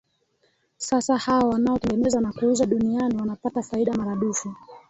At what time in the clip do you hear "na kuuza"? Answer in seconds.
2.21-2.65